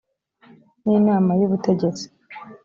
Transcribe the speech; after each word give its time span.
n 0.83 0.85
inama 0.97 1.31
y 1.39 1.45
ubutegetsi 1.47 2.05